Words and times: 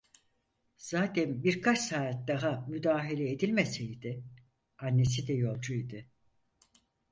Zaten 0.77 1.43
birkaç 1.43 1.79
saat 1.79 2.27
daha 2.27 2.65
müdahale 2.69 3.31
edilmeseydi, 3.31 4.23
annesi 4.77 5.27
de 5.27 5.33
yolcu 5.33 5.73
idi. 5.73 6.09